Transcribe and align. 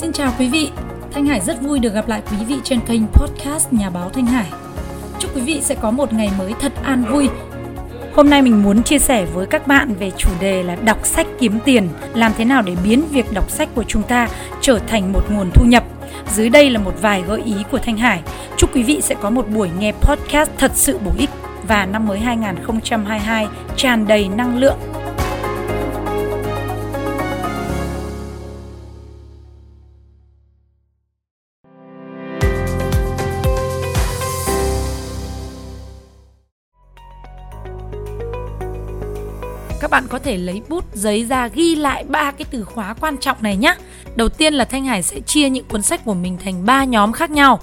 Xin 0.00 0.12
chào 0.12 0.32
quý 0.38 0.48
vị, 0.48 0.70
Thanh 1.12 1.26
Hải 1.26 1.40
rất 1.40 1.62
vui 1.62 1.78
được 1.78 1.94
gặp 1.94 2.08
lại 2.08 2.22
quý 2.30 2.36
vị 2.48 2.54
trên 2.64 2.80
kênh 2.80 3.06
podcast 3.06 3.72
Nhà 3.72 3.90
báo 3.90 4.10
Thanh 4.10 4.26
Hải. 4.26 4.46
Chúc 5.18 5.36
quý 5.36 5.42
vị 5.42 5.60
sẽ 5.62 5.74
có 5.74 5.90
một 5.90 6.12
ngày 6.12 6.30
mới 6.38 6.52
thật 6.60 6.72
an 6.82 7.04
vui. 7.10 7.28
Hôm 8.14 8.30
nay 8.30 8.42
mình 8.42 8.62
muốn 8.62 8.82
chia 8.82 8.98
sẻ 8.98 9.24
với 9.24 9.46
các 9.46 9.66
bạn 9.66 9.94
về 9.94 10.10
chủ 10.10 10.30
đề 10.40 10.62
là 10.62 10.74
đọc 10.74 11.06
sách 11.06 11.26
kiếm 11.38 11.58
tiền, 11.64 11.88
làm 12.14 12.32
thế 12.38 12.44
nào 12.44 12.62
để 12.62 12.76
biến 12.84 13.04
việc 13.10 13.32
đọc 13.32 13.50
sách 13.50 13.68
của 13.74 13.84
chúng 13.84 14.02
ta 14.02 14.28
trở 14.60 14.78
thành 14.78 15.12
một 15.12 15.22
nguồn 15.30 15.50
thu 15.54 15.64
nhập. 15.64 15.84
Dưới 16.34 16.48
đây 16.48 16.70
là 16.70 16.80
một 16.80 16.94
vài 17.00 17.22
gợi 17.22 17.42
ý 17.44 17.54
của 17.70 17.78
Thanh 17.78 17.96
Hải. 17.96 18.20
Chúc 18.56 18.76
quý 18.76 18.82
vị 18.82 19.00
sẽ 19.00 19.14
có 19.22 19.30
một 19.30 19.48
buổi 19.48 19.70
nghe 19.78 19.92
podcast 19.92 20.50
thật 20.58 20.72
sự 20.74 20.98
bổ 20.98 21.12
ích 21.18 21.30
và 21.68 21.86
năm 21.86 22.06
mới 22.06 22.18
2022 22.18 23.48
tràn 23.76 24.06
đầy 24.06 24.28
năng 24.28 24.58
lượng 24.58 24.78
thể 40.24 40.36
lấy 40.36 40.62
bút 40.68 40.84
giấy 40.94 41.24
ra 41.24 41.48
ghi 41.48 41.74
lại 41.74 42.04
ba 42.04 42.30
cái 42.30 42.44
từ 42.50 42.64
khóa 42.64 42.94
quan 43.00 43.16
trọng 43.16 43.36
này 43.40 43.56
nhé. 43.56 43.74
Đầu 44.16 44.28
tiên 44.28 44.54
là 44.54 44.64
Thanh 44.64 44.84
Hải 44.84 45.02
sẽ 45.02 45.20
chia 45.20 45.48
những 45.48 45.64
cuốn 45.64 45.82
sách 45.82 46.04
của 46.04 46.14
mình 46.14 46.38
thành 46.44 46.66
ba 46.66 46.84
nhóm 46.84 47.12
khác 47.12 47.30
nhau. 47.30 47.60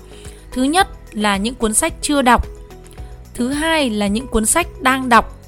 Thứ 0.52 0.64
nhất 0.64 0.88
là 1.12 1.38
những 1.38 1.56
cuốn 1.56 1.74
sách 1.74 1.94
chưa 2.02 2.22
đọc. 2.22 2.48
Thứ 3.34 3.50
hai 3.50 3.90
là 3.90 4.08
những 4.08 4.28
cuốn 4.28 4.46
sách 4.46 4.68
đang 4.82 5.10
đọc. 5.10 5.40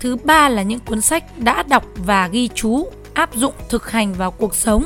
Thứ 0.00 0.16
ba 0.16 0.48
là 0.48 0.62
những 0.62 0.80
cuốn 0.80 1.00
sách 1.00 1.38
đã 1.38 1.62
đọc 1.62 1.84
và 1.96 2.28
ghi 2.28 2.48
chú, 2.54 2.86
áp 3.14 3.34
dụng 3.34 3.54
thực 3.68 3.90
hành 3.90 4.14
vào 4.14 4.30
cuộc 4.30 4.54
sống. 4.54 4.84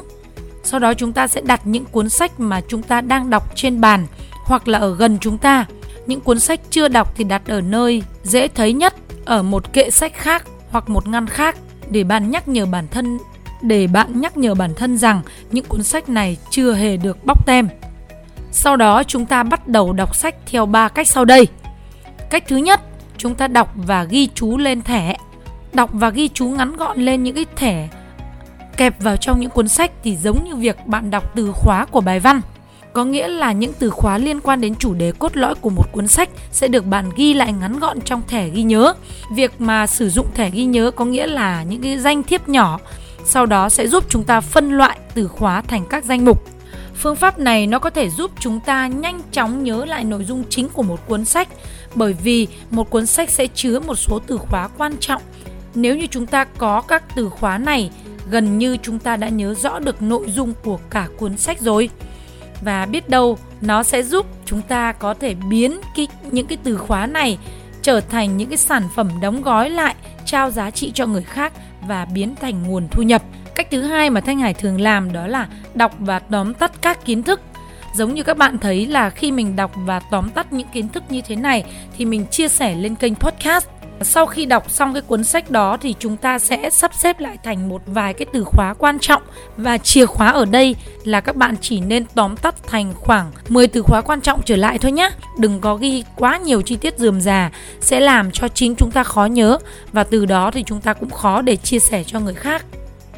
Sau 0.65 0.81
đó 0.81 0.95
chúng 0.95 1.13
ta 1.13 1.27
sẽ 1.27 1.41
đặt 1.41 1.67
những 1.67 1.85
cuốn 1.85 2.09
sách 2.09 2.41
mà 2.41 2.61
chúng 2.69 2.83
ta 2.83 3.01
đang 3.01 3.31
đọc 3.31 3.53
trên 3.57 3.81
bàn 3.81 4.07
hoặc 4.45 4.69
là 4.69 4.79
ở 4.79 4.95
gần 4.95 5.19
chúng 5.21 5.39
ta. 5.39 5.67
Những 6.07 6.21
cuốn 6.21 6.41
sách 6.41 6.61
chưa 6.71 6.89
đọc 6.89 7.15
thì 7.17 7.25
đặt 7.25 7.43
ở 7.47 7.61
nơi 7.61 8.03
dễ 8.23 8.49
thấy 8.49 8.73
nhất 8.73 8.95
ở 9.25 9.43
một 9.43 9.73
kệ 9.73 9.91
sách 9.91 10.13
khác 10.15 10.45
hoặc 10.71 10.89
một 10.89 11.09
ngăn 11.09 11.27
khác 11.27 11.57
để 11.91 12.05
bạn 12.05 12.31
nhắc 12.31 12.49
nhở 12.49 12.67
bản 12.67 12.87
thân 12.91 13.19
để 13.63 13.87
bạn 13.87 14.21
nhắc 14.21 14.37
nhở 14.37 14.55
bản 14.55 14.75
thân 14.75 14.99
rằng 14.99 15.23
những 15.53 15.65
cuốn 15.65 15.83
sách 15.83 16.09
này 16.09 16.37
chưa 16.51 16.73
hề 16.75 16.97
được 16.97 17.25
bóc 17.25 17.47
tem. 17.47 17.69
Sau 18.51 18.77
đó 18.77 19.03
chúng 19.03 19.27
ta 19.27 19.43
bắt 19.43 19.69
đầu 19.69 19.93
đọc 19.93 20.17
sách 20.17 20.35
theo 20.47 20.67
ba 20.67 20.89
cách 20.89 21.09
sau 21.09 21.25
đây. 21.25 21.47
Cách 22.31 22.45
thứ 22.49 22.57
nhất, 22.57 22.81
chúng 23.17 23.35
ta 23.35 23.49
đọc 23.49 23.73
và 23.75 24.05
ghi 24.05 24.29
chú 24.35 24.59
lên 24.59 24.83
thẻ. 24.83 25.17
Đọc 25.73 25.91
và 25.93 26.11
ghi 26.11 26.29
chú 26.29 26.49
ngắn 26.49 26.77
gọn 26.77 26.99
lên 26.99 27.23
những 27.23 27.35
cái 27.35 27.47
thẻ 27.57 27.89
kẹp 28.79 29.01
vào 29.01 29.17
trong 29.17 29.41
những 29.41 29.51
cuốn 29.51 29.69
sách 29.69 29.91
thì 30.05 30.17
giống 30.17 30.45
như 30.45 30.57
việc 30.57 30.87
bạn 30.87 31.11
đọc 31.11 31.35
từ 31.35 31.53
khóa 31.55 31.85
của 31.85 32.01
bài 32.01 32.21
văn 32.21 32.41
có 32.93 33.05
nghĩa 33.05 33.29
là 33.29 33.53
những 33.53 33.73
từ 33.79 33.91
khóa 33.91 34.19
liên 34.19 34.41
quan 34.41 34.61
đến 34.61 34.75
chủ 34.75 34.95
đề 34.95 35.13
cốt 35.19 35.37
lõi 35.37 35.55
của 35.55 35.71
một 35.71 35.93
cuốn 35.93 36.09
sách 36.09 36.29
sẽ 36.53 36.69
được 36.69 36.87
bạn 36.87 37.11
ghi 37.17 37.35
lại 37.35 37.53
ngắn 37.53 37.79
gọn 37.79 38.01
trong 38.01 38.23
thẻ 38.29 38.49
ghi 38.49 38.63
nhớ. 38.63 38.95
Việc 39.35 39.61
mà 39.61 39.87
sử 39.87 40.11
dụng 40.11 40.27
thẻ 40.35 40.51
ghi 40.51 40.65
nhớ 40.65 40.91
có 40.91 41.05
nghĩa 41.05 41.27
là 41.27 41.63
những 41.63 41.83
cái 41.83 41.99
danh 41.99 42.23
thiếp 42.23 42.49
nhỏ 42.49 42.79
sau 43.25 43.47
đó 43.47 43.69
sẽ 43.69 43.89
giúp 43.89 44.05
chúng 44.09 44.25
ta 44.25 44.41
phân 44.41 44.71
loại 44.71 44.99
từ 45.15 45.29
khóa 45.29 45.63
thành 45.63 45.85
các 45.91 46.05
danh 46.05 46.25
mục. 46.25 46.45
Phương 46.95 47.17
pháp 47.17 47.39
này 47.39 47.67
nó 47.67 47.79
có 47.79 47.91
thể 47.91 48.11
giúp 48.11 48.31
chúng 48.41 48.61
ta 48.61 48.87
nhanh 48.87 49.21
chóng 49.33 49.65
nhớ 49.65 49.85
lại 49.85 50.05
nội 50.05 50.25
dung 50.25 50.45
chính 50.49 50.69
của 50.69 50.83
một 50.83 51.07
cuốn 51.09 51.25
sách 51.25 51.49
bởi 51.95 52.13
vì 52.23 52.47
một 52.71 52.91
cuốn 52.91 53.07
sách 53.07 53.31
sẽ 53.31 53.47
chứa 53.47 53.81
một 53.81 53.95
số 53.95 54.19
từ 54.27 54.39
khóa 54.39 54.69
quan 54.79 54.97
trọng. 55.01 55.23
Nếu 55.75 55.97
như 55.97 56.07
chúng 56.07 56.27
ta 56.27 56.45
có 56.45 56.81
các 56.81 57.03
từ 57.17 57.29
khóa 57.29 57.59
này, 57.59 57.91
gần 58.31 58.59
như 58.59 58.77
chúng 58.83 58.99
ta 58.99 59.17
đã 59.17 59.29
nhớ 59.29 59.55
rõ 59.55 59.79
được 59.79 60.03
nội 60.03 60.31
dung 60.31 60.53
của 60.65 60.79
cả 60.91 61.09
cuốn 61.19 61.37
sách 61.37 61.61
rồi 61.61 61.91
và 62.63 62.87
biết 62.87 63.09
đâu 63.09 63.39
nó 63.61 63.83
sẽ 63.83 64.03
giúp 64.03 64.27
chúng 64.45 64.63
ta 64.63 64.93
có 64.93 65.15
thể 65.15 65.35
biến 65.35 65.81
cái, 65.97 66.09
những 66.31 66.47
cái 66.47 66.59
từ 66.65 66.77
khóa 66.77 67.07
này 67.07 67.39
trở 67.83 68.01
thành 68.01 68.37
những 68.37 68.49
cái 68.49 68.59
sản 68.59 68.83
phẩm 68.95 69.11
đóng 69.23 69.43
gói 69.43 69.71
lại 69.71 69.95
trao 70.27 70.51
giá 70.51 70.71
trị 70.71 70.91
cho 70.95 71.07
người 71.07 71.23
khác 71.23 71.53
và 71.87 72.05
biến 72.05 72.35
thành 72.41 72.63
nguồn 72.63 72.89
thu 72.91 73.03
nhập. 73.03 73.23
Cách 73.55 73.69
thứ 73.71 73.83
hai 73.83 74.11
mà 74.11 74.21
thanh 74.21 74.39
hải 74.39 74.55
thường 74.55 74.81
làm 74.81 75.13
đó 75.13 75.27
là 75.27 75.49
đọc 75.75 75.95
và 75.99 76.19
tóm 76.19 76.55
tắt 76.55 76.73
các 76.83 77.05
kiến 77.05 77.23
thức. 77.23 77.41
Giống 77.95 78.15
như 78.15 78.23
các 78.23 78.37
bạn 78.37 78.59
thấy 78.59 78.87
là 78.87 79.11
khi 79.11 79.33
mình 79.33 79.57
đọc 79.57 79.73
và 79.77 80.01
tóm 80.11 80.31
tắt 80.31 80.53
những 80.53 80.69
kiến 80.73 80.89
thức 80.89 81.03
như 81.09 81.21
thế 81.21 81.37
này 81.37 81.65
thì 81.99 82.05
mình 82.05 82.27
chia 82.27 82.49
sẻ 82.49 82.75
lên 82.75 82.95
kênh 82.95 83.15
podcast 83.15 83.67
sau 84.01 84.27
khi 84.27 84.47
đọc 84.47 84.71
xong 84.71 84.95
cái 84.95 85.03
cuốn 85.03 85.25
sách 85.25 85.51
đó 85.51 85.77
thì 85.77 85.95
chúng 85.99 86.17
ta 86.17 86.39
sẽ 86.39 86.71
sắp 86.71 86.91
xếp 86.95 87.21
lại 87.21 87.39
thành 87.45 87.69
một 87.69 87.83
vài 87.87 88.15
cái 88.15 88.27
từ 88.33 88.45
khóa 88.45 88.75
quan 88.79 88.99
trọng 88.99 89.23
và 89.57 89.79
chìa 89.79 90.07
khóa 90.07 90.29
ở 90.29 90.45
đây 90.45 90.77
là 91.05 91.21
các 91.21 91.37
bạn 91.37 91.55
chỉ 91.61 91.81
nên 91.81 92.05
tóm 92.15 92.37
tắt 92.37 92.55
thành 92.67 92.95
khoảng 92.95 93.33
10 93.49 93.67
từ 93.67 93.83
khóa 93.83 94.01
quan 94.01 94.21
trọng 94.21 94.43
trở 94.45 94.57
lại 94.57 94.79
thôi 94.79 94.93
nhé. 94.93 95.11
Đừng 95.39 95.61
có 95.61 95.77
ghi 95.77 96.05
quá 96.17 96.39
nhiều 96.39 96.63
chi 96.63 96.77
tiết 96.77 96.99
dườm 96.99 97.21
già 97.21 97.51
sẽ 97.81 98.01
làm 98.01 98.31
cho 98.31 98.49
chính 98.49 98.77
chúng 98.77 98.91
ta 98.91 99.03
khó 99.03 99.25
nhớ 99.25 99.59
và 99.93 100.05
từ 100.05 100.27
đó 100.27 100.51
thì 100.51 100.63
chúng 100.63 100.81
ta 100.81 100.93
cũng 100.93 101.11
khó 101.11 101.43
để 101.43 101.57
chia 101.57 101.79
sẻ 101.79 102.05
cho 102.05 102.21
người 102.21 102.35
khác. 102.35 102.65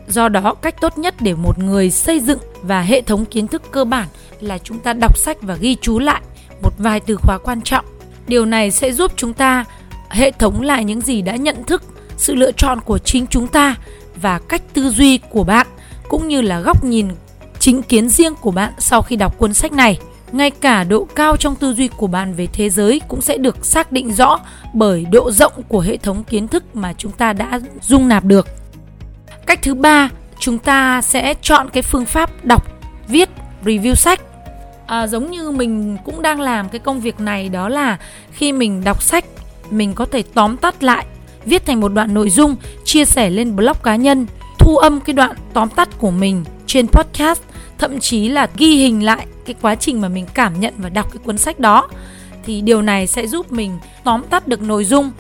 Do 0.09 0.29
đó, 0.29 0.55
cách 0.55 0.75
tốt 0.81 0.99
nhất 0.99 1.15
để 1.21 1.35
một 1.35 1.59
người 1.59 1.91
xây 1.91 2.21
dựng 2.21 2.39
và 2.63 2.81
hệ 2.81 3.01
thống 3.01 3.25
kiến 3.25 3.49
thức 3.49 3.63
cơ 3.71 3.85
bản 3.85 4.09
là 4.41 4.59
chúng 4.59 4.79
ta 4.79 4.93
đọc 4.93 5.19
sách 5.19 5.37
và 5.43 5.55
ghi 5.55 5.77
chú 5.81 5.99
lại 5.99 6.21
một 6.63 6.73
vài 6.79 7.01
từ 7.01 7.17
khóa 7.17 7.39
quan 7.45 7.61
trọng. 7.63 7.85
Điều 8.27 8.47
này 8.47 8.71
sẽ 8.71 8.93
giúp 8.93 9.13
chúng 9.17 9.33
ta 9.33 9.65
hệ 10.11 10.31
thống 10.31 10.61
lại 10.61 10.85
những 10.85 11.01
gì 11.01 11.23
đã 11.23 11.37
nhận 11.37 11.65
thức 11.65 11.83
sự 12.17 12.35
lựa 12.35 12.53
chọn 12.53 12.81
của 12.81 12.99
chính 12.99 13.27
chúng 13.27 13.47
ta 13.47 13.77
và 14.17 14.39
cách 14.49 14.63
tư 14.73 14.91
duy 14.91 15.19
của 15.19 15.45
bạn 15.45 15.67
cũng 16.09 16.29
như 16.29 16.41
là 16.41 16.61
góc 16.61 16.85
nhìn 16.85 17.09
chính 17.59 17.83
kiến 17.83 18.09
riêng 18.09 18.35
của 18.41 18.51
bạn 18.51 18.73
sau 18.79 19.03
khi 19.03 19.17
đọc 19.17 19.39
cuốn 19.39 19.55
sách 19.55 19.73
này. 19.73 19.99
Ngay 20.33 20.51
cả 20.51 20.85
độ 20.85 21.07
cao 21.15 21.37
trong 21.37 21.55
tư 21.55 21.75
duy 21.75 21.89
của 21.89 22.07
bạn 22.07 22.35
về 22.35 22.47
thế 22.53 22.71
giới 22.71 23.01
cũng 23.09 23.21
sẽ 23.21 23.37
được 23.37 23.65
xác 23.65 23.93
định 23.93 24.13
rõ 24.13 24.41
bởi 24.75 25.07
độ 25.11 25.31
rộng 25.33 25.53
của 25.69 25.81
hệ 25.81 25.97
thống 25.97 26.25
kiến 26.25 26.49
thức 26.49 26.77
mà 26.77 26.93
chúng 26.93 27.13
ta 27.13 27.33
đã 27.33 27.61
dung 27.83 28.09
nạp 28.09 28.25
được. 28.25 28.49
Cách 29.47 29.63
thứ 29.63 29.75
ba 29.75 30.09
chúng 30.39 30.59
ta 30.59 31.03
sẽ 31.03 31.35
chọn 31.43 31.71
cái 31.71 31.83
phương 31.83 32.05
pháp 32.05 32.45
đọc 32.45 32.67
viết 33.09 33.29
review 33.65 33.95
sách. 33.95 34.21
À, 34.87 35.07
giống 35.07 35.31
như 35.31 35.51
mình 35.51 35.97
cũng 36.05 36.23
đang 36.23 36.41
làm 36.41 36.69
cái 36.69 36.79
công 36.79 37.01
việc 37.01 37.21
này 37.21 37.49
đó 37.49 37.69
là 37.69 37.99
khi 38.33 38.53
mình 38.53 38.85
đọc 38.85 39.03
sách 39.03 39.25
mình 39.71 39.95
có 39.95 40.05
thể 40.05 40.23
tóm 40.35 40.57
tắt 40.57 40.83
lại, 40.83 41.07
viết 41.45 41.67
thành 41.67 41.81
một 41.81 41.89
đoạn 41.89 42.15
nội 42.15 42.31
dung, 42.31 42.57
chia 42.85 43.05
sẻ 43.05 43.31
lên 43.31 43.57
blog 43.57 43.77
cá 43.83 43.97
nhân, 43.97 44.27
thu 44.59 44.77
âm 44.77 45.01
cái 45.01 45.15
đoạn 45.15 45.37
tóm 45.53 45.69
tắt 45.69 45.89
của 45.99 46.11
mình 46.11 46.45
trên 46.67 46.89
podcast, 46.89 47.41
thậm 47.79 48.01
chí 48.01 48.29
là 48.29 48.49
ghi 48.57 48.77
hình 48.77 49.05
lại 49.05 49.27
cái 49.47 49.55
quá 49.63 49.75
trình 49.75 50.01
mà 50.01 50.09
mình 50.09 50.27
cảm 50.35 50.61
nhận 50.61 50.75
và 50.79 50.89
đọc 50.89 51.13
cái 51.13 51.21
cuốn 51.25 51.39
sách 51.39 51.61
đó. 51.61 51.89
Thì 52.45 52.61
điều 52.61 52.83
này 52.83 53.07
sẽ 53.07 53.27
giúp 53.27 53.53
mình 53.53 53.79
tóm 54.05 54.23
tắt 54.31 54.49
được 54.49 54.63
nội 54.63 54.85
dung, 54.85 55.11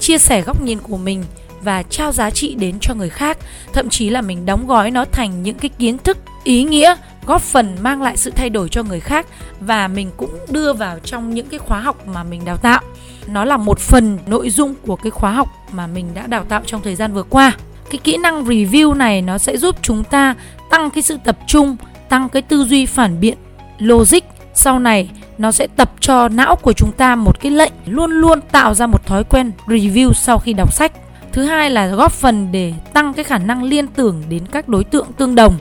chia 0.00 0.18
sẻ 0.18 0.42
góc 0.42 0.62
nhìn 0.62 0.78
của 0.78 0.96
mình 0.96 1.24
và 1.62 1.82
trao 1.82 2.12
giá 2.12 2.30
trị 2.30 2.54
đến 2.54 2.76
cho 2.80 2.94
người 2.94 3.10
khác. 3.10 3.38
Thậm 3.72 3.88
chí 3.88 4.10
là 4.10 4.20
mình 4.20 4.46
đóng 4.46 4.66
gói 4.66 4.90
nó 4.90 5.04
thành 5.04 5.42
những 5.42 5.56
cái 5.56 5.68
kiến 5.78 5.98
thức, 5.98 6.18
ý 6.44 6.64
nghĩa 6.64 6.94
góp 7.26 7.42
phần 7.42 7.76
mang 7.80 8.02
lại 8.02 8.16
sự 8.16 8.30
thay 8.30 8.50
đổi 8.50 8.68
cho 8.68 8.82
người 8.82 9.00
khác 9.00 9.26
và 9.60 9.88
mình 9.88 10.10
cũng 10.16 10.38
đưa 10.50 10.72
vào 10.72 10.98
trong 10.98 11.34
những 11.34 11.46
cái 11.48 11.58
khóa 11.58 11.80
học 11.80 12.06
mà 12.06 12.22
mình 12.22 12.44
đào 12.44 12.56
tạo. 12.56 12.80
Nó 13.26 13.44
là 13.44 13.56
một 13.56 13.78
phần 13.78 14.18
nội 14.26 14.50
dung 14.50 14.74
của 14.86 14.96
cái 14.96 15.10
khóa 15.10 15.32
học 15.32 15.48
mà 15.72 15.86
mình 15.86 16.06
đã 16.14 16.26
đào 16.26 16.44
tạo 16.44 16.62
trong 16.66 16.82
thời 16.82 16.94
gian 16.94 17.12
vừa 17.12 17.22
qua. 17.22 17.52
Cái 17.90 17.98
kỹ 18.04 18.16
năng 18.16 18.44
review 18.44 18.94
này 18.94 19.22
nó 19.22 19.38
sẽ 19.38 19.56
giúp 19.56 19.76
chúng 19.82 20.04
ta 20.04 20.34
tăng 20.70 20.90
cái 20.90 21.02
sự 21.02 21.18
tập 21.24 21.38
trung, 21.46 21.76
tăng 22.08 22.28
cái 22.28 22.42
tư 22.42 22.64
duy 22.64 22.86
phản 22.86 23.20
biện, 23.20 23.38
logic. 23.78 24.24
Sau 24.54 24.78
này, 24.78 25.10
nó 25.38 25.52
sẽ 25.52 25.66
tập 25.76 25.92
cho 26.00 26.28
não 26.28 26.56
của 26.56 26.72
chúng 26.72 26.92
ta 26.92 27.16
một 27.16 27.40
cái 27.40 27.52
lệnh, 27.52 27.72
luôn 27.86 28.10
luôn 28.10 28.40
tạo 28.52 28.74
ra 28.74 28.86
một 28.86 29.06
thói 29.06 29.24
quen 29.24 29.52
review 29.66 30.12
sau 30.12 30.38
khi 30.38 30.52
đọc 30.52 30.72
sách. 30.72 30.92
Thứ 31.32 31.44
hai 31.44 31.70
là 31.70 31.86
góp 31.86 32.12
phần 32.12 32.52
để 32.52 32.72
tăng 32.92 33.14
cái 33.14 33.24
khả 33.24 33.38
năng 33.38 33.62
liên 33.62 33.86
tưởng 33.86 34.22
đến 34.28 34.42
các 34.52 34.68
đối 34.68 34.84
tượng 34.84 35.06
tương 35.12 35.34
đồng 35.34 35.58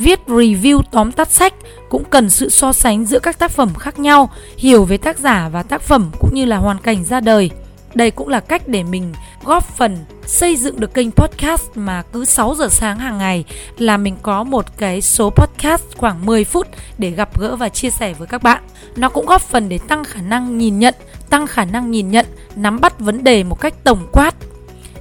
viết 0.00 0.20
review 0.26 0.82
tóm 0.90 1.12
tắt 1.12 1.30
sách 1.30 1.54
cũng 1.88 2.04
cần 2.04 2.30
sự 2.30 2.48
so 2.48 2.72
sánh 2.72 3.04
giữa 3.04 3.18
các 3.18 3.38
tác 3.38 3.50
phẩm 3.50 3.74
khác 3.74 3.98
nhau, 3.98 4.30
hiểu 4.56 4.84
về 4.84 4.96
tác 4.96 5.18
giả 5.18 5.48
và 5.48 5.62
tác 5.62 5.82
phẩm 5.82 6.10
cũng 6.20 6.34
như 6.34 6.44
là 6.44 6.56
hoàn 6.56 6.78
cảnh 6.78 7.04
ra 7.04 7.20
đời. 7.20 7.50
Đây 7.94 8.10
cũng 8.10 8.28
là 8.28 8.40
cách 8.40 8.68
để 8.68 8.82
mình 8.82 9.12
góp 9.44 9.76
phần 9.76 9.96
xây 10.26 10.56
dựng 10.56 10.80
được 10.80 10.94
kênh 10.94 11.10
podcast 11.10 11.62
mà 11.74 12.02
cứ 12.12 12.24
6 12.24 12.54
giờ 12.54 12.68
sáng 12.70 12.98
hàng 12.98 13.18
ngày 13.18 13.44
là 13.78 13.96
mình 13.96 14.16
có 14.22 14.44
một 14.44 14.78
cái 14.78 15.00
số 15.00 15.30
podcast 15.30 15.82
khoảng 15.96 16.26
10 16.26 16.44
phút 16.44 16.66
để 16.98 17.10
gặp 17.10 17.40
gỡ 17.40 17.56
và 17.56 17.68
chia 17.68 17.90
sẻ 17.90 18.14
với 18.14 18.26
các 18.26 18.42
bạn. 18.42 18.62
Nó 18.96 19.08
cũng 19.08 19.26
góp 19.26 19.42
phần 19.42 19.68
để 19.68 19.78
tăng 19.78 20.04
khả 20.04 20.20
năng 20.20 20.58
nhìn 20.58 20.78
nhận, 20.78 20.94
tăng 21.30 21.46
khả 21.46 21.64
năng 21.64 21.90
nhìn 21.90 22.10
nhận, 22.10 22.26
nắm 22.56 22.80
bắt 22.80 23.00
vấn 23.00 23.24
đề 23.24 23.44
một 23.44 23.60
cách 23.60 23.74
tổng 23.84 24.06
quát 24.12 24.34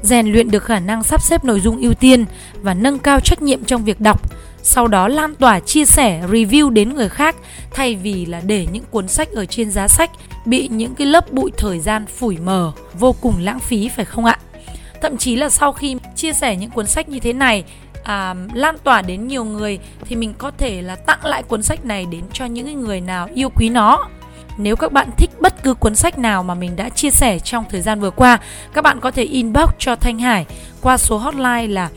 rèn 0.02 0.28
luyện 0.32 0.52
được 0.52 0.64
khả 0.64 0.80
năng 0.80 1.04
sắp 1.04 1.22
xếp 1.22 1.46
nội 1.46 1.60
dung 1.60 1.82
ưu 1.82 1.94
tiên 1.94 2.26
và 2.62 2.74
nâng 2.74 3.00
cao 3.00 3.20
trách 3.20 3.42
nhiệm 3.42 3.64
trong 3.64 3.84
việc 3.84 4.02
đọc 4.02 4.29
sau 4.70 4.88
đó 4.88 5.08
lan 5.08 5.36
tỏa 5.36 5.60
chia 5.60 5.86
sẻ 5.86 6.22
review 6.28 6.70
đến 6.70 6.96
người 6.96 7.10
khác 7.10 7.36
thay 7.72 7.96
vì 7.96 8.26
là 8.26 8.42
để 8.46 8.68
những 8.72 8.84
cuốn 8.92 9.08
sách 9.08 9.30
ở 9.32 9.46
trên 9.46 9.72
giá 9.72 9.88
sách 9.88 10.12
bị 10.46 10.68
những 10.68 10.96
cái 10.96 11.08
lớp 11.08 11.32
bụi 11.32 11.52
thời 11.58 11.80
gian 11.80 12.06
phủi 12.06 12.38
mờ 12.38 12.72
vô 13.00 13.16
cùng 13.22 13.34
lãng 13.40 13.60
phí 13.60 13.90
phải 13.90 14.06
không 14.06 14.26
ạ? 14.26 14.40
Thậm 15.02 15.18
chí 15.18 15.36
là 15.36 15.50
sau 15.50 15.74
khi 15.74 15.96
chia 16.16 16.34
sẻ 16.34 16.56
những 16.56 16.70
cuốn 16.70 16.88
sách 16.88 17.10
như 17.10 17.20
thế 17.20 17.34
này 17.34 17.64
à, 18.04 18.36
lan 18.54 18.76
tỏa 18.84 19.02
đến 19.02 19.28
nhiều 19.28 19.44
người 19.44 19.80
thì 20.02 20.16
mình 20.16 20.34
có 20.38 20.52
thể 20.58 20.82
là 20.82 20.96
tặng 20.96 21.26
lại 21.26 21.44
cuốn 21.44 21.64
sách 21.64 21.86
này 21.86 22.06
đến 22.12 22.24
cho 22.34 22.46
những 22.46 22.82
người 22.82 23.02
nào 23.02 23.30
yêu 23.34 23.50
quý 23.50 23.70
nó. 23.70 24.08
Nếu 24.58 24.76
các 24.76 24.92
bạn 24.92 25.10
thích 25.18 25.30
bất 25.40 25.64
cứ 25.64 25.74
cuốn 25.74 25.96
sách 25.96 26.20
nào 26.20 26.44
mà 26.44 26.54
mình 26.54 26.76
đã 26.76 26.90
chia 26.90 27.10
sẻ 27.10 27.40
trong 27.40 27.64
thời 27.70 27.82
gian 27.82 28.00
vừa 28.00 28.12
qua, 28.12 28.40
các 28.74 28.82
bạn 28.82 29.00
có 29.00 29.12
thể 29.12 29.24
inbox 29.24 29.70
cho 29.78 29.96
Thanh 29.96 30.20
Hải 30.20 30.46
qua 30.82 30.98
số 30.98 31.18
hotline 31.18 31.68
là 31.68 31.90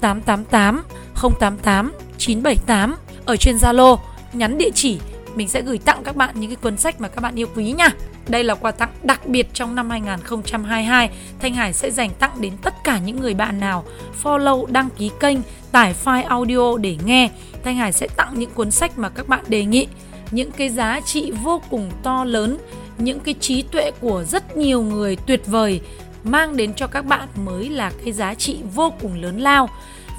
0888 0.00 0.82
088 1.22 1.92
978 2.18 2.96
ở 3.24 3.36
trên 3.36 3.56
Zalo, 3.56 3.98
nhắn 4.32 4.58
địa 4.58 4.70
chỉ 4.74 4.98
mình 5.34 5.48
sẽ 5.48 5.62
gửi 5.62 5.78
tặng 5.78 6.04
các 6.04 6.16
bạn 6.16 6.40
những 6.40 6.50
cái 6.50 6.56
cuốn 6.56 6.76
sách 6.76 7.00
mà 7.00 7.08
các 7.08 7.20
bạn 7.20 7.34
yêu 7.34 7.46
quý 7.56 7.72
nha. 7.72 7.88
Đây 8.28 8.44
là 8.44 8.54
quà 8.54 8.70
tặng 8.70 8.92
đặc 9.02 9.26
biệt 9.26 9.46
trong 9.54 9.74
năm 9.74 9.90
2022. 9.90 11.10
Thanh 11.40 11.54
Hải 11.54 11.72
sẽ 11.72 11.90
dành 11.90 12.10
tặng 12.18 12.40
đến 12.40 12.52
tất 12.62 12.74
cả 12.84 12.98
những 12.98 13.20
người 13.20 13.34
bạn 13.34 13.60
nào 13.60 13.84
follow, 14.22 14.66
đăng 14.66 14.88
ký 14.98 15.10
kênh, 15.20 15.38
tải 15.72 15.94
file 16.04 16.26
audio 16.26 16.76
để 16.76 16.96
nghe. 17.04 17.30
Thanh 17.64 17.76
Hải 17.76 17.92
sẽ 17.92 18.08
tặng 18.16 18.38
những 18.38 18.50
cuốn 18.50 18.70
sách 18.70 18.98
mà 18.98 19.08
các 19.08 19.28
bạn 19.28 19.44
đề 19.48 19.64
nghị 19.64 19.86
những 20.30 20.50
cái 20.50 20.68
giá 20.68 21.00
trị 21.00 21.32
vô 21.42 21.62
cùng 21.70 21.90
to 22.02 22.24
lớn 22.24 22.58
những 22.98 23.20
cái 23.20 23.34
trí 23.40 23.62
tuệ 23.62 23.90
của 24.00 24.24
rất 24.24 24.56
nhiều 24.56 24.82
người 24.82 25.16
tuyệt 25.16 25.46
vời 25.46 25.80
mang 26.24 26.56
đến 26.56 26.74
cho 26.74 26.86
các 26.86 27.04
bạn 27.04 27.28
mới 27.44 27.68
là 27.68 27.92
cái 28.04 28.12
giá 28.12 28.34
trị 28.34 28.58
vô 28.74 28.92
cùng 29.00 29.22
lớn 29.22 29.40
lao 29.40 29.68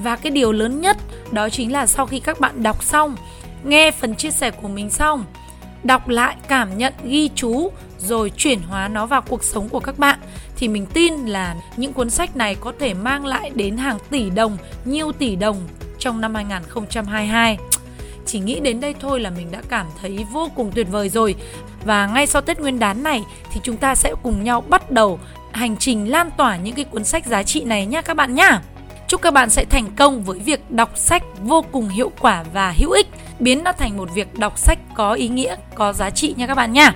và 0.04 0.16
cái 0.16 0.32
điều 0.32 0.52
lớn 0.52 0.82
nhất 0.82 0.98
đó 1.32 1.50
chính 1.50 1.72
là 1.72 1.86
sau 1.86 2.06
khi 2.06 2.20
các 2.20 2.40
bạn 2.40 2.64
đọc 2.64 2.84
xong 2.84 3.16
nghe 3.64 3.92
phần 3.92 4.16
chia 4.16 4.32
sẻ 4.32 4.52
của 4.52 4.68
mình 4.68 4.90
xong 4.90 5.26
đọc 5.84 6.08
lại 6.08 6.36
cảm 6.48 6.78
nhận 6.78 6.94
ghi 7.04 7.30
chú 7.36 7.72
rồi 8.00 8.32
chuyển 8.38 8.60
hóa 8.62 8.88
nó 8.88 9.06
vào 9.06 9.22
cuộc 9.22 9.44
sống 9.44 9.70
của 9.70 9.80
các 9.80 10.00
bạn 10.00 10.20
thì 10.58 10.68
mình 10.68 10.86
tin 10.86 11.14
là 11.14 11.56
những 11.78 11.94
cuốn 11.94 12.10
sách 12.10 12.36
này 12.36 12.56
có 12.56 12.74
thể 12.80 12.94
mang 12.94 13.26
lại 13.26 13.52
đến 13.56 13.78
hàng 13.78 13.98
tỷ 14.10 14.30
đồng, 14.30 14.58
nhiều 14.86 15.12
tỷ 15.12 15.36
đồng 15.36 15.58
trong 16.00 16.22
năm 16.22 16.36
2022. 16.36 17.58
Chỉ 18.26 18.40
nghĩ 18.40 18.60
đến 18.60 18.80
đây 18.82 18.96
thôi 19.00 19.20
là 19.20 19.30
mình 19.30 19.52
đã 19.52 19.62
cảm 19.70 19.86
thấy 20.02 20.26
vô 20.32 20.50
cùng 20.56 20.72
tuyệt 20.76 20.88
vời 20.92 21.10
rồi. 21.10 21.36
Và 21.86 22.08
ngay 22.08 22.28
sau 22.28 22.42
Tết 22.42 22.60
Nguyên 22.60 22.80
đán 22.80 23.04
này 23.04 23.24
thì 23.52 23.60
chúng 23.64 23.78
ta 23.78 23.96
sẽ 23.96 24.14
cùng 24.24 24.44
nhau 24.44 24.62
bắt 24.62 24.92
đầu 24.92 25.20
hành 25.52 25.78
trình 25.78 26.12
lan 26.12 26.30
tỏa 26.38 26.58
những 26.58 26.76
cái 26.76 26.86
cuốn 26.86 27.04
sách 27.04 27.26
giá 27.26 27.44
trị 27.44 27.64
này 27.64 27.86
nhé 27.86 28.02
các 28.02 28.14
bạn 28.14 28.36
nhá. 28.36 28.62
Chúc 29.12 29.22
các 29.22 29.34
bạn 29.34 29.50
sẽ 29.50 29.66
thành 29.66 29.96
công 29.96 30.24
với 30.24 30.40
việc 30.40 30.72
đọc 30.72 30.98
sách 30.98 31.24
vô 31.44 31.66
cùng 31.72 31.90
hiệu 31.90 32.12
quả 32.20 32.44
và 32.54 32.72
hữu 32.78 32.92
ích, 32.92 33.08
biến 33.40 33.64
nó 33.64 33.72
thành 33.72 33.98
một 33.98 34.10
việc 34.14 34.40
đọc 34.40 34.58
sách 34.58 34.80
có 34.96 35.14
ý 35.14 35.28
nghĩa, 35.28 35.56
có 35.76 35.94
giá 35.94 36.10
trị 36.10 36.34
nha 36.38 36.48
các 36.48 36.56
bạn 36.56 36.74
nha. 36.74 36.94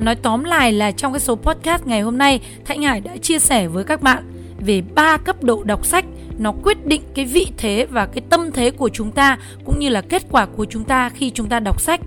Nói 0.00 0.16
tóm 0.22 0.44
lại 0.44 0.72
là 0.72 0.90
trong 0.90 1.12
cái 1.12 1.20
số 1.20 1.34
podcast 1.34 1.86
ngày 1.86 2.00
hôm 2.00 2.18
nay, 2.18 2.40
Thanh 2.64 2.82
Hải 2.82 3.00
đã 3.00 3.16
chia 3.22 3.38
sẻ 3.38 3.68
với 3.68 3.84
các 3.84 4.02
bạn 4.02 4.24
về 4.60 4.82
ba 4.94 5.16
cấp 5.16 5.42
độ 5.42 5.62
đọc 5.62 5.86
sách 5.86 6.04
nó 6.38 6.52
quyết 6.62 6.86
định 6.86 7.02
cái 7.14 7.24
vị 7.24 7.46
thế 7.56 7.86
và 7.90 8.06
cái 8.06 8.22
tâm 8.30 8.52
thế 8.52 8.70
của 8.70 8.88
chúng 8.88 9.10
ta 9.10 9.38
cũng 9.64 9.78
như 9.78 9.88
là 9.88 10.00
kết 10.00 10.22
quả 10.30 10.46
của 10.46 10.64
chúng 10.64 10.84
ta 10.84 11.08
khi 11.08 11.30
chúng 11.30 11.48
ta 11.48 11.60
đọc 11.60 11.80
sách. 11.80 12.00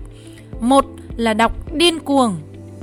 Một 0.60 0.84
là 1.16 1.34
đọc 1.34 1.72
điên 1.72 1.98
cuồng. 1.98 2.36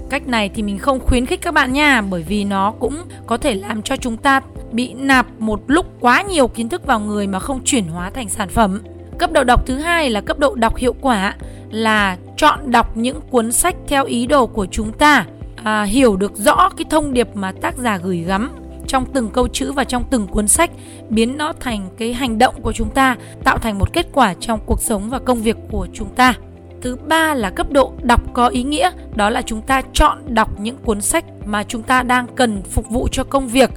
Cách 0.09 0.27
này 0.27 0.49
thì 0.49 0.63
mình 0.63 0.77
không 0.77 0.99
khuyến 0.99 1.25
khích 1.25 1.41
các 1.41 1.53
bạn 1.53 1.73
nha, 1.73 2.01
bởi 2.01 2.23
vì 2.23 2.43
nó 2.43 2.71
cũng 2.71 2.95
có 3.27 3.37
thể 3.37 3.55
làm 3.55 3.81
cho 3.81 3.95
chúng 3.95 4.17
ta 4.17 4.41
bị 4.71 4.93
nạp 4.93 5.27
một 5.39 5.61
lúc 5.67 5.85
quá 5.99 6.21
nhiều 6.21 6.47
kiến 6.47 6.69
thức 6.69 6.85
vào 6.85 6.99
người 6.99 7.27
mà 7.27 7.39
không 7.39 7.63
chuyển 7.65 7.87
hóa 7.87 8.09
thành 8.09 8.29
sản 8.29 8.49
phẩm. 8.49 8.81
Cấp 9.17 9.31
độ 9.31 9.43
đọc 9.43 9.65
thứ 9.65 9.75
hai 9.75 10.09
là 10.09 10.21
cấp 10.21 10.39
độ 10.39 10.55
đọc 10.55 10.75
hiệu 10.75 10.95
quả 11.01 11.35
là 11.71 12.17
chọn 12.37 12.71
đọc 12.71 12.97
những 12.97 13.21
cuốn 13.21 13.51
sách 13.51 13.75
theo 13.87 14.05
ý 14.05 14.27
đồ 14.27 14.47
của 14.47 14.65
chúng 14.65 14.93
ta 14.93 15.25
à, 15.63 15.83
hiểu 15.83 16.15
được 16.15 16.35
rõ 16.35 16.69
cái 16.77 16.85
thông 16.89 17.13
điệp 17.13 17.27
mà 17.33 17.51
tác 17.51 17.77
giả 17.77 17.97
gửi 17.97 18.17
gắm 18.17 18.51
trong 18.87 19.05
từng 19.13 19.29
câu 19.29 19.47
chữ 19.47 19.71
và 19.71 19.83
trong 19.83 20.03
từng 20.09 20.27
cuốn 20.27 20.47
sách 20.47 20.71
biến 21.09 21.37
nó 21.37 21.53
thành 21.59 21.89
cái 21.97 22.13
hành 22.13 22.37
động 22.37 22.61
của 22.61 22.73
chúng 22.73 22.89
ta, 22.89 23.15
tạo 23.43 23.57
thành 23.57 23.79
một 23.79 23.93
kết 23.93 24.07
quả 24.13 24.33
trong 24.39 24.59
cuộc 24.65 24.81
sống 24.81 25.09
và 25.09 25.19
công 25.19 25.41
việc 25.41 25.57
của 25.71 25.87
chúng 25.93 26.09
ta. 26.15 26.33
Thứ 26.81 26.95
ba 27.07 27.33
là 27.33 27.49
cấp 27.49 27.71
độ 27.71 27.93
đọc 28.01 28.21
có 28.33 28.47
ý 28.47 28.63
nghĩa, 28.63 28.91
đó 29.15 29.29
là 29.29 29.41
chúng 29.41 29.61
ta 29.61 29.81
chọn 29.93 30.17
đọc 30.27 30.59
những 30.59 30.77
cuốn 30.77 31.01
sách 31.01 31.25
mà 31.45 31.63
chúng 31.63 31.83
ta 31.83 32.03
đang 32.03 32.27
cần 32.35 32.63
phục 32.63 32.89
vụ 32.89 33.07
cho 33.11 33.23
công 33.23 33.47
việc. 33.47 33.69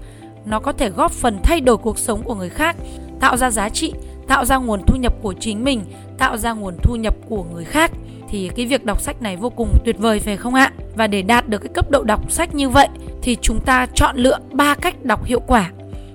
Nó 0.44 0.60
có 0.60 0.72
thể 0.72 0.90
góp 0.90 1.12
phần 1.12 1.38
thay 1.42 1.60
đổi 1.60 1.76
cuộc 1.76 1.98
sống 1.98 2.22
của 2.22 2.34
người 2.34 2.48
khác, 2.48 2.76
tạo 3.20 3.36
ra 3.36 3.50
giá 3.50 3.68
trị, 3.68 3.92
tạo 4.28 4.44
ra 4.44 4.56
nguồn 4.56 4.82
thu 4.86 4.96
nhập 4.96 5.14
của 5.22 5.34
chính 5.40 5.64
mình, 5.64 5.80
tạo 6.18 6.36
ra 6.36 6.52
nguồn 6.52 6.76
thu 6.82 6.96
nhập 6.96 7.14
của 7.28 7.44
người 7.54 7.64
khác. 7.64 7.92
Thì 8.28 8.50
cái 8.56 8.66
việc 8.66 8.84
đọc 8.84 9.00
sách 9.00 9.22
này 9.22 9.36
vô 9.36 9.50
cùng 9.50 9.68
tuyệt 9.84 9.98
vời 9.98 10.20
phải 10.20 10.36
không 10.36 10.54
ạ? 10.54 10.72
Và 10.96 11.06
để 11.06 11.22
đạt 11.22 11.48
được 11.48 11.58
cái 11.58 11.72
cấp 11.74 11.90
độ 11.90 12.02
đọc 12.02 12.32
sách 12.32 12.54
như 12.54 12.68
vậy 12.68 12.88
thì 13.28 13.36
chúng 13.42 13.60
ta 13.60 13.86
chọn 13.94 14.16
lựa 14.16 14.38
ba 14.52 14.74
cách 14.74 15.04
đọc 15.04 15.24
hiệu 15.24 15.40
quả. 15.40 15.70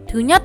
Thứ 0.08 0.20
nhất, 0.20 0.44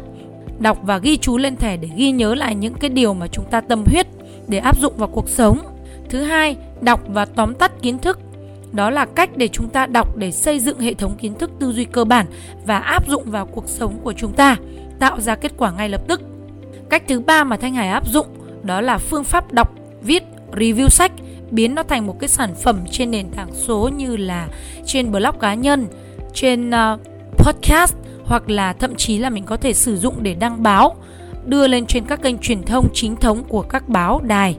đọc 0.59 0.79
và 0.83 0.99
ghi 0.99 1.17
chú 1.17 1.37
lên 1.37 1.57
thẻ 1.57 1.77
để 1.77 1.89
ghi 1.97 2.11
nhớ 2.11 2.35
lại 2.35 2.55
những 2.55 2.75
cái 2.75 2.91
điều 2.91 3.15
mà 3.15 3.27
chúng 3.27 3.45
ta 3.51 3.61
tâm 3.61 3.85
huyết 3.87 4.07
để 4.49 4.59
áp 4.59 4.79
dụng 4.79 4.93
vào 4.97 5.09
cuộc 5.09 5.29
sống. 5.29 5.59
Thứ 6.09 6.23
hai, 6.23 6.57
đọc 6.81 7.01
và 7.09 7.25
tóm 7.25 7.55
tắt 7.55 7.73
kiến 7.83 7.99
thức. 7.99 8.19
Đó 8.73 8.91
là 8.91 9.07
cách 9.07 9.31
để 9.37 9.49
chúng 9.49 9.69
ta 9.69 9.87
đọc 9.87 10.17
để 10.17 10.33
xây 10.33 10.61
dựng 10.61 10.81
hệ 10.81 10.95
thống 10.95 11.17
kiến 11.17 11.35
thức 11.35 11.51
tư 11.61 11.73
duy 11.73 11.85
cơ 11.85 12.05
bản 12.05 12.27
và 12.67 12.79
áp 12.79 13.09
dụng 13.09 13.23
vào 13.27 13.47
cuộc 13.47 13.69
sống 13.69 14.01
của 14.03 14.13
chúng 14.13 14.33
ta, 14.33 14.57
tạo 14.99 15.21
ra 15.21 15.35
kết 15.35 15.53
quả 15.59 15.71
ngay 15.71 15.89
lập 15.89 16.03
tức. 16.09 16.21
Cách 16.91 17.03
thứ 17.09 17.21
ba 17.21 17.45
mà 17.45 17.57
Thanh 17.57 17.75
Hải 17.75 17.89
áp 17.89 18.09
dụng 18.09 18.27
đó 18.63 18.81
là 18.81 18.99
phương 18.99 19.25
pháp 19.25 19.53
đọc, 19.53 19.75
viết, 20.03 20.23
review 20.53 20.89
sách 20.89 21.13
biến 21.51 21.75
nó 21.75 21.83
thành 21.83 22.07
một 22.07 22.21
cái 22.21 22.29
sản 22.29 22.55
phẩm 22.55 22.81
trên 22.91 23.11
nền 23.11 23.29
tảng 23.31 23.55
số 23.55 23.91
như 23.97 24.17
là 24.17 24.49
trên 24.87 25.13
blog 25.13 25.39
cá 25.41 25.55
nhân, 25.55 25.87
trên 26.35 26.71
uh, 26.71 27.01
podcast 27.37 27.95
hoặc 28.25 28.51
là 28.51 28.73
thậm 28.73 28.95
chí 28.95 29.19
là 29.19 29.31
mình 29.31 29.45
có 29.45 29.57
thể 29.57 29.73
sử 29.73 29.97
dụng 29.97 30.23
để 30.23 30.35
đăng 30.35 30.63
báo, 30.63 30.97
đưa 31.45 31.69
lên 31.69 31.87
trên 31.87 32.05
các 32.05 32.23
kênh 32.23 32.39
truyền 32.39 32.63
thông 32.63 32.89
chính 32.93 33.17
thống 33.17 33.45
của 33.49 33.63
các 33.63 33.89
báo 33.89 34.21
đài 34.25 34.57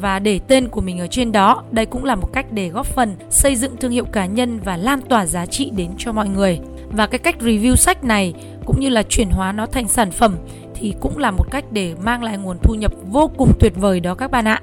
và 0.00 0.18
để 0.18 0.40
tên 0.48 0.68
của 0.68 0.80
mình 0.80 0.98
ở 0.98 1.06
trên 1.06 1.32
đó. 1.32 1.62
Đây 1.70 1.86
cũng 1.86 2.04
là 2.04 2.14
một 2.14 2.32
cách 2.32 2.46
để 2.52 2.68
góp 2.68 2.86
phần 2.86 3.16
xây 3.30 3.56
dựng 3.56 3.76
thương 3.76 3.92
hiệu 3.92 4.04
cá 4.04 4.26
nhân 4.26 4.60
và 4.64 4.76
lan 4.76 5.00
tỏa 5.00 5.26
giá 5.26 5.46
trị 5.46 5.70
đến 5.76 5.90
cho 5.98 6.12
mọi 6.12 6.28
người. 6.28 6.60
Và 6.90 7.06
cái 7.06 7.18
cách 7.18 7.36
review 7.40 7.74
sách 7.74 8.04
này 8.04 8.34
cũng 8.64 8.80
như 8.80 8.88
là 8.88 9.02
chuyển 9.02 9.30
hóa 9.30 9.52
nó 9.52 9.66
thành 9.66 9.88
sản 9.88 10.10
phẩm 10.10 10.36
thì 10.74 10.94
cũng 11.00 11.18
là 11.18 11.30
một 11.30 11.50
cách 11.50 11.64
để 11.70 11.94
mang 12.02 12.22
lại 12.22 12.38
nguồn 12.38 12.58
thu 12.62 12.74
nhập 12.74 12.92
vô 13.10 13.30
cùng 13.36 13.52
tuyệt 13.60 13.72
vời 13.76 14.00
đó 14.00 14.14
các 14.14 14.30
bạn 14.30 14.48
ạ 14.48 14.60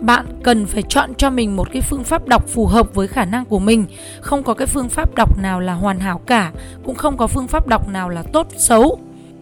bạn 0.00 0.26
cần 0.42 0.66
phải 0.66 0.82
chọn 0.88 1.14
cho 1.14 1.30
mình 1.30 1.56
một 1.56 1.68
cái 1.72 1.82
phương 1.82 2.04
pháp 2.04 2.28
đọc 2.28 2.48
phù 2.48 2.66
hợp 2.66 2.94
với 2.94 3.08
khả 3.08 3.24
năng 3.24 3.44
của 3.44 3.58
mình. 3.58 3.86
Không 4.20 4.42
có 4.42 4.54
cái 4.54 4.66
phương 4.66 4.88
pháp 4.88 5.14
đọc 5.14 5.38
nào 5.38 5.60
là 5.60 5.74
hoàn 5.74 6.00
hảo 6.00 6.18
cả, 6.18 6.52
cũng 6.84 6.94
không 6.94 7.16
có 7.16 7.26
phương 7.26 7.48
pháp 7.48 7.66
đọc 7.66 7.88
nào 7.88 8.08
là 8.08 8.22
tốt, 8.22 8.46
xấu. 8.56 8.98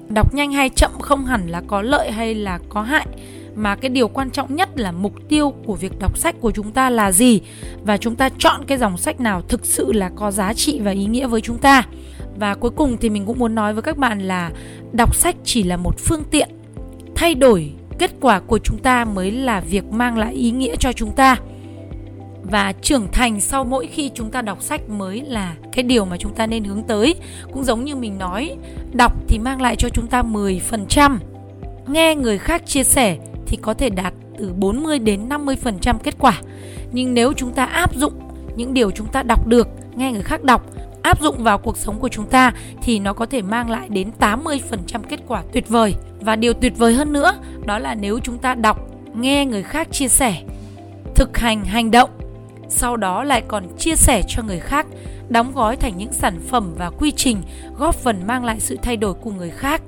Đọc 0.08 0.34
nhanh 0.34 0.52
hay 0.52 0.68
chậm 0.68 0.90
không 1.00 1.24
hẳn 1.24 1.48
là 1.48 1.62
có 1.66 1.82
lợi 1.82 2.12
hay 2.12 2.34
là 2.34 2.58
có 2.68 2.82
hại, 2.82 3.06
mà 3.54 3.76
cái 3.76 3.88
điều 3.88 4.08
quan 4.08 4.30
trọng 4.30 4.56
nhất 4.56 4.68
là 4.78 4.92
mục 4.92 5.14
tiêu 5.28 5.54
của 5.66 5.74
việc 5.74 5.98
đọc 5.98 6.18
sách 6.18 6.34
của 6.40 6.50
chúng 6.50 6.72
ta 6.72 6.90
là 6.90 7.12
gì, 7.12 7.40
và 7.84 7.96
chúng 7.96 8.16
ta 8.16 8.28
chọn 8.38 8.64
cái 8.66 8.78
dòng 8.78 8.96
sách 8.96 9.20
nào 9.20 9.42
thực 9.48 9.66
sự 9.66 9.92
là 9.92 10.10
có 10.16 10.30
giá 10.30 10.54
trị 10.54 10.80
và 10.80 10.90
ý 10.90 11.04
nghĩa 11.04 11.26
với 11.26 11.40
chúng 11.40 11.58
ta. 11.58 11.82
Và 12.38 12.54
cuối 12.54 12.70
cùng 12.70 12.96
thì 13.00 13.10
mình 13.10 13.26
cũng 13.26 13.38
muốn 13.38 13.54
nói 13.54 13.72
với 13.72 13.82
các 13.82 13.96
bạn 13.96 14.20
là 14.20 14.50
đọc 14.92 15.14
sách 15.14 15.36
chỉ 15.44 15.62
là 15.62 15.76
một 15.76 15.98
phương 15.98 16.22
tiện 16.30 16.48
thay 17.14 17.34
đổi 17.34 17.72
kết 17.98 18.10
quả 18.20 18.40
của 18.40 18.58
chúng 18.58 18.78
ta 18.78 19.04
mới 19.04 19.30
là 19.30 19.60
việc 19.60 19.84
mang 19.84 20.18
lại 20.18 20.34
ý 20.34 20.50
nghĩa 20.50 20.76
cho 20.76 20.92
chúng 20.92 21.12
ta. 21.12 21.36
Và 22.42 22.72
trưởng 22.82 23.08
thành 23.12 23.40
sau 23.40 23.64
mỗi 23.64 23.86
khi 23.86 24.10
chúng 24.14 24.30
ta 24.30 24.42
đọc 24.42 24.62
sách 24.62 24.88
mới 24.88 25.22
là 25.26 25.54
cái 25.72 25.82
điều 25.82 26.04
mà 26.04 26.16
chúng 26.16 26.34
ta 26.34 26.46
nên 26.46 26.64
hướng 26.64 26.82
tới. 26.82 27.14
Cũng 27.52 27.64
giống 27.64 27.84
như 27.84 27.96
mình 27.96 28.18
nói, 28.18 28.56
đọc 28.92 29.12
thì 29.28 29.38
mang 29.38 29.62
lại 29.62 29.76
cho 29.76 29.88
chúng 29.88 30.06
ta 30.06 30.22
10% 30.22 31.18
nghe 31.86 32.14
người 32.14 32.38
khác 32.38 32.66
chia 32.66 32.84
sẻ 32.84 33.16
thì 33.46 33.58
có 33.62 33.74
thể 33.74 33.90
đạt 33.90 34.14
từ 34.38 34.52
40 34.52 34.98
đến 34.98 35.28
50% 35.28 35.98
kết 36.02 36.14
quả. 36.18 36.40
Nhưng 36.92 37.14
nếu 37.14 37.32
chúng 37.32 37.52
ta 37.52 37.64
áp 37.64 37.94
dụng 37.94 38.12
những 38.56 38.74
điều 38.74 38.90
chúng 38.90 39.06
ta 39.06 39.22
đọc 39.22 39.46
được, 39.46 39.68
nghe 39.96 40.12
người 40.12 40.22
khác 40.22 40.44
đọc 40.44 40.66
áp 41.06 41.22
dụng 41.22 41.42
vào 41.42 41.58
cuộc 41.58 41.76
sống 41.76 41.98
của 41.98 42.08
chúng 42.08 42.26
ta 42.26 42.52
thì 42.82 42.98
nó 42.98 43.12
có 43.12 43.26
thể 43.26 43.42
mang 43.42 43.70
lại 43.70 43.88
đến 43.88 44.10
80% 44.20 44.58
kết 45.08 45.20
quả 45.26 45.42
tuyệt 45.52 45.68
vời. 45.68 45.94
Và 46.20 46.36
điều 46.36 46.52
tuyệt 46.52 46.78
vời 46.78 46.94
hơn 46.94 47.12
nữa 47.12 47.32
đó 47.66 47.78
là 47.78 47.94
nếu 47.94 48.18
chúng 48.22 48.38
ta 48.38 48.54
đọc, 48.54 48.90
nghe 49.14 49.46
người 49.46 49.62
khác 49.62 49.88
chia 49.92 50.08
sẻ, 50.08 50.42
thực 51.14 51.38
hành 51.38 51.64
hành 51.64 51.90
động, 51.90 52.10
sau 52.68 52.96
đó 52.96 53.24
lại 53.24 53.42
còn 53.48 53.64
chia 53.78 53.94
sẻ 53.96 54.22
cho 54.28 54.42
người 54.42 54.58
khác, 54.58 54.86
đóng 55.28 55.52
gói 55.54 55.76
thành 55.76 55.96
những 55.96 56.12
sản 56.12 56.40
phẩm 56.48 56.74
và 56.78 56.90
quy 56.90 57.10
trình 57.10 57.42
góp 57.78 57.94
phần 57.94 58.26
mang 58.26 58.44
lại 58.44 58.60
sự 58.60 58.76
thay 58.82 58.96
đổi 58.96 59.14
của 59.14 59.30
người 59.30 59.50
khác 59.50 59.82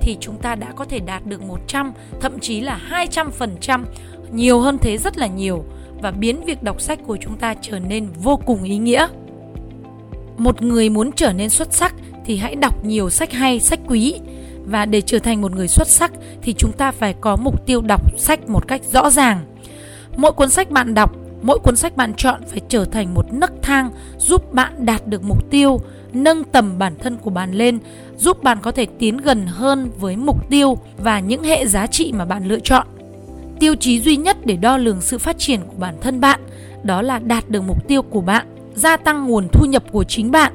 thì 0.00 0.16
chúng 0.20 0.36
ta 0.36 0.54
đã 0.54 0.72
có 0.76 0.84
thể 0.84 0.98
đạt 0.98 1.26
được 1.26 1.42
100, 1.42 1.92
thậm 2.20 2.38
chí 2.40 2.60
là 2.60 2.80
200%, 2.90 3.84
nhiều 4.32 4.60
hơn 4.60 4.78
thế 4.78 4.98
rất 4.98 5.18
là 5.18 5.26
nhiều 5.26 5.64
và 6.02 6.10
biến 6.10 6.44
việc 6.44 6.62
đọc 6.62 6.80
sách 6.80 6.98
của 7.06 7.16
chúng 7.16 7.36
ta 7.36 7.54
trở 7.60 7.78
nên 7.78 8.08
vô 8.22 8.36
cùng 8.46 8.62
ý 8.62 8.78
nghĩa 8.78 9.08
một 10.40 10.62
người 10.62 10.88
muốn 10.88 11.10
trở 11.12 11.32
nên 11.32 11.50
xuất 11.50 11.72
sắc 11.72 11.94
thì 12.24 12.36
hãy 12.36 12.54
đọc 12.54 12.84
nhiều 12.84 13.10
sách 13.10 13.32
hay 13.32 13.60
sách 13.60 13.80
quý 13.86 14.14
và 14.64 14.86
để 14.86 15.00
trở 15.00 15.18
thành 15.18 15.40
một 15.40 15.52
người 15.52 15.68
xuất 15.68 15.88
sắc 15.88 16.12
thì 16.42 16.52
chúng 16.52 16.72
ta 16.72 16.90
phải 16.90 17.14
có 17.20 17.36
mục 17.36 17.66
tiêu 17.66 17.80
đọc 17.80 18.18
sách 18.18 18.48
một 18.48 18.68
cách 18.68 18.80
rõ 18.92 19.10
ràng. 19.10 19.44
Mỗi 20.16 20.32
cuốn 20.32 20.50
sách 20.50 20.70
bạn 20.70 20.94
đọc, 20.94 21.16
mỗi 21.42 21.58
cuốn 21.58 21.76
sách 21.76 21.96
bạn 21.96 22.14
chọn 22.16 22.40
phải 22.48 22.60
trở 22.68 22.84
thành 22.84 23.14
một 23.14 23.32
nấc 23.32 23.52
thang 23.62 23.90
giúp 24.18 24.52
bạn 24.52 24.86
đạt 24.86 25.06
được 25.06 25.24
mục 25.24 25.50
tiêu, 25.50 25.80
nâng 26.12 26.44
tầm 26.44 26.78
bản 26.78 26.94
thân 26.98 27.16
của 27.16 27.30
bạn 27.30 27.52
lên, 27.52 27.78
giúp 28.18 28.42
bạn 28.42 28.58
có 28.62 28.72
thể 28.72 28.86
tiến 28.98 29.16
gần 29.16 29.46
hơn 29.46 29.90
với 29.98 30.16
mục 30.16 30.50
tiêu 30.50 30.78
và 30.98 31.20
những 31.20 31.42
hệ 31.42 31.66
giá 31.66 31.86
trị 31.86 32.12
mà 32.12 32.24
bạn 32.24 32.48
lựa 32.48 32.60
chọn. 32.60 32.86
Tiêu 33.60 33.74
chí 33.74 34.00
duy 34.00 34.16
nhất 34.16 34.36
để 34.46 34.56
đo 34.56 34.76
lường 34.76 35.00
sự 35.00 35.18
phát 35.18 35.38
triển 35.38 35.60
của 35.60 35.76
bản 35.78 35.94
thân 36.00 36.20
bạn 36.20 36.40
đó 36.82 37.02
là 37.02 37.18
đạt 37.18 37.48
được 37.48 37.62
mục 37.66 37.88
tiêu 37.88 38.02
của 38.02 38.20
bạn, 38.20 38.46
gia 38.74 38.96
tăng 38.96 39.26
nguồn 39.26 39.48
thu 39.52 39.66
nhập 39.66 39.82
của 39.92 40.04
chính 40.04 40.30
bạn 40.30 40.52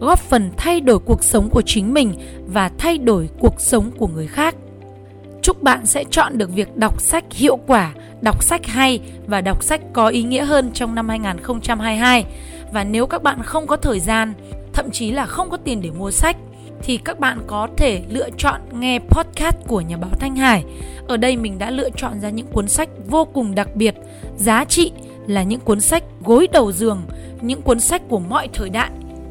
góp 0.00 0.18
phần 0.18 0.50
thay 0.56 0.80
đổi 0.80 0.98
cuộc 0.98 1.24
sống 1.24 1.50
của 1.50 1.62
chính 1.62 1.94
mình 1.94 2.14
và 2.46 2.70
thay 2.78 2.98
đổi 2.98 3.28
cuộc 3.38 3.60
sống 3.60 3.90
của 3.98 4.06
người 4.06 4.26
khác. 4.26 4.54
Chúc 5.42 5.62
bạn 5.62 5.86
sẽ 5.86 6.04
chọn 6.10 6.38
được 6.38 6.50
việc 6.54 6.76
đọc 6.76 7.00
sách 7.00 7.24
hiệu 7.32 7.56
quả, 7.56 7.92
đọc 8.20 8.42
sách 8.42 8.66
hay 8.66 9.00
và 9.26 9.40
đọc 9.40 9.62
sách 9.62 9.80
có 9.92 10.08
ý 10.08 10.22
nghĩa 10.22 10.44
hơn 10.44 10.70
trong 10.74 10.94
năm 10.94 11.08
2022. 11.08 12.24
Và 12.72 12.84
nếu 12.84 13.06
các 13.06 13.22
bạn 13.22 13.42
không 13.42 13.66
có 13.66 13.76
thời 13.76 14.00
gian, 14.00 14.34
thậm 14.72 14.90
chí 14.90 15.10
là 15.10 15.26
không 15.26 15.50
có 15.50 15.56
tiền 15.56 15.82
để 15.82 15.90
mua 15.90 16.10
sách 16.10 16.36
thì 16.82 16.96
các 16.96 17.18
bạn 17.18 17.38
có 17.46 17.68
thể 17.76 18.02
lựa 18.08 18.28
chọn 18.36 18.60
nghe 18.80 18.98
podcast 18.98 19.56
của 19.66 19.80
nhà 19.80 19.96
báo 19.96 20.10
Thanh 20.20 20.36
Hải. 20.36 20.64
Ở 21.08 21.16
đây 21.16 21.36
mình 21.36 21.58
đã 21.58 21.70
lựa 21.70 21.90
chọn 21.96 22.20
ra 22.20 22.30
những 22.30 22.46
cuốn 22.46 22.68
sách 22.68 22.88
vô 23.08 23.24
cùng 23.24 23.54
đặc 23.54 23.76
biệt, 23.76 23.94
giá 24.36 24.64
trị 24.64 24.92
là 25.26 25.42
những 25.42 25.60
cuốn 25.60 25.80
sách 25.80 26.04
gối 26.24 26.48
đầu 26.52 26.72
giường, 26.72 27.02
những 27.40 27.62
cuốn 27.62 27.80
sách 27.80 28.02
của 28.08 28.18
mọi 28.18 28.48
thời 28.52 28.70
đại 28.70 28.90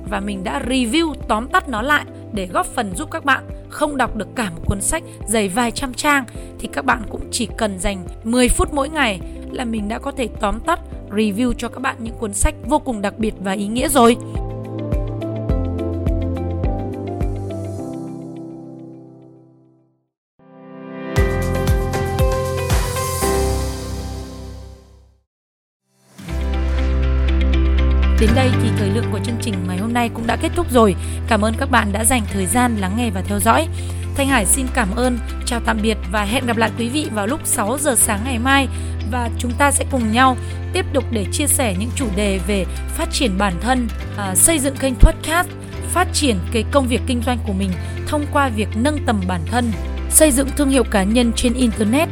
và 0.10 0.20
mình 0.20 0.44
đã 0.44 0.62
review 0.68 1.14
tóm 1.28 1.48
tắt 1.48 1.70
nó 1.70 1.82
lại 1.82 2.06
để 2.34 2.48
góp 2.48 2.66
phần 2.66 2.96
giúp 2.96 3.12
các 3.12 3.26
bạn 3.26 3.44
không 3.70 3.98
đọc 3.98 4.16
được 4.16 4.28
cả 4.36 4.50
một 4.50 4.62
cuốn 4.66 4.82
sách 4.82 5.04
dày 5.28 5.50
vài 5.50 5.72
trăm 5.72 5.94
trang 5.94 6.26
thì 6.60 6.70
các 6.74 6.86
bạn 6.86 7.02
cũng 7.10 7.22
chỉ 7.32 7.48
cần 7.58 7.80
dành 7.80 8.06
10 8.24 8.50
phút 8.50 8.74
mỗi 8.74 8.90
ngày 8.90 9.20
là 9.52 9.66
mình 9.66 9.90
đã 9.90 10.00
có 10.00 10.12
thể 10.12 10.28
tóm 10.40 10.60
tắt 10.60 10.80
review 11.10 11.54
cho 11.54 11.70
các 11.70 11.80
bạn 11.80 11.96
những 12.00 12.16
cuốn 12.20 12.34
sách 12.34 12.56
vô 12.66 12.80
cùng 12.80 13.02
đặc 13.02 13.20
biệt 13.20 13.34
và 13.40 13.52
ý 13.52 13.68
nghĩa 13.68 13.90
rồi. 13.90 14.18
Nay 30.06 30.12
cũng 30.14 30.28
đã 30.28 30.36
kết 30.36 30.52
thúc 30.56 30.72
rồi. 30.72 30.96
Cảm 31.28 31.46
ơn 31.46 31.54
các 31.58 31.72
bạn 31.72 31.92
đã 31.92 32.06
dành 32.06 32.22
thời 32.34 32.46
gian 32.46 32.78
lắng 32.78 32.94
nghe 32.98 33.10
và 33.10 33.22
theo 33.22 33.40
dõi. 33.40 33.68
Thanh 34.16 34.28
Hải 34.28 34.46
xin 34.46 34.66
cảm 34.74 34.96
ơn, 34.96 35.18
chào 35.46 35.60
tạm 35.66 35.80
biệt 35.82 35.98
và 36.12 36.24
hẹn 36.24 36.46
gặp 36.46 36.58
lại 36.58 36.72
quý 36.78 36.90
vị 36.90 37.08
vào 37.14 37.28
lúc 37.28 37.40
6 37.44 37.78
giờ 37.78 37.96
sáng 37.96 38.20
ngày 38.26 38.40
mai 38.40 38.68
và 39.12 39.30
chúng 39.38 39.52
ta 39.58 39.72
sẽ 39.72 39.86
cùng 39.92 40.12
nhau 40.12 40.38
tiếp 40.74 40.86
tục 40.94 41.04
để 41.12 41.26
chia 41.32 41.48
sẻ 41.48 41.76
những 41.80 41.90
chủ 41.96 42.08
đề 42.16 42.40
về 42.48 42.66
phát 42.88 43.12
triển 43.12 43.38
bản 43.38 43.54
thân, 43.62 43.88
à, 44.18 44.36
xây 44.36 44.60
dựng 44.60 44.76
kênh 44.76 44.96
podcast, 44.96 45.48
phát 45.92 46.08
triển 46.14 46.36
cái 46.52 46.64
công 46.72 46.88
việc 46.88 47.02
kinh 47.08 47.22
doanh 47.26 47.38
của 47.48 47.54
mình 47.54 47.72
thông 48.08 48.26
qua 48.34 48.50
việc 48.50 48.68
nâng 48.76 48.98
tầm 49.06 49.22
bản 49.28 49.42
thân, 49.46 49.72
xây 50.10 50.32
dựng 50.32 50.50
thương 50.58 50.70
hiệu 50.70 50.84
cá 50.84 51.04
nhân 51.04 51.32
trên 51.36 51.54
internet, 51.54 52.10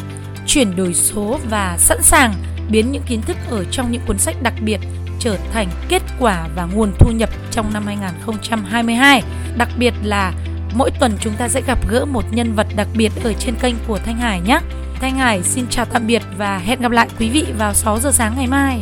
chuyển 0.47 0.75
đổi 0.75 0.93
số 0.93 1.39
và 1.49 1.77
sẵn 1.77 2.01
sàng 2.01 2.33
biến 2.69 2.91
những 2.91 3.03
kiến 3.07 3.21
thức 3.21 3.37
ở 3.49 3.63
trong 3.71 3.91
những 3.91 4.01
cuốn 4.07 4.17
sách 4.17 4.35
đặc 4.43 4.53
biệt 4.61 4.79
trở 5.23 5.37
thành 5.53 5.67
kết 5.89 6.01
quả 6.19 6.47
và 6.55 6.65
nguồn 6.65 6.91
thu 6.99 7.11
nhập 7.11 7.29
trong 7.51 7.73
năm 7.73 7.85
2022. 7.85 9.23
Đặc 9.57 9.69
biệt 9.77 9.93
là 10.03 10.33
mỗi 10.73 10.91
tuần 10.99 11.11
chúng 11.19 11.33
ta 11.33 11.47
sẽ 11.47 11.61
gặp 11.67 11.89
gỡ 11.89 12.05
một 12.05 12.23
nhân 12.31 12.53
vật 12.55 12.67
đặc 12.75 12.87
biệt 12.97 13.11
ở 13.23 13.33
trên 13.33 13.55
kênh 13.55 13.75
của 13.87 13.97
Thanh 13.97 14.17
Hải 14.17 14.41
nhé. 14.41 14.59
Thanh 15.01 15.17
Hải 15.17 15.43
xin 15.43 15.65
chào 15.69 15.85
tạm 15.85 16.07
biệt 16.07 16.21
và 16.37 16.57
hẹn 16.57 16.81
gặp 16.81 16.91
lại 16.91 17.07
quý 17.19 17.29
vị 17.29 17.45
vào 17.57 17.73
6 17.73 17.99
giờ 17.99 18.11
sáng 18.11 18.33
ngày 18.37 18.47
mai. 18.47 18.79